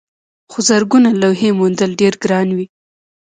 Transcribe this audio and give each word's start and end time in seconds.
خو 0.51 0.59
زرګونه 0.69 1.09
لوحې 1.21 1.49
موندل 1.59 1.91
ډېر 2.01 2.13
ګران 2.23 2.47
وي. 2.57 2.65